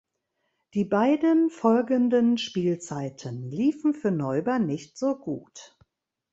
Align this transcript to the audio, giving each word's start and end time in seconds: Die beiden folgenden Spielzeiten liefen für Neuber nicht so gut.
Die 0.73 0.83
beiden 0.83 1.51
folgenden 1.51 2.39
Spielzeiten 2.39 3.43
liefen 3.51 3.93
für 3.93 4.09
Neuber 4.09 4.57
nicht 4.57 4.97
so 4.97 5.15
gut. 5.15 5.77